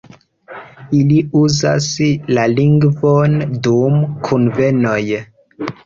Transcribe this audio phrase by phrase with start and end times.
[0.99, 1.91] Ili uzas
[2.39, 5.01] la lingvon dum kunvenoj.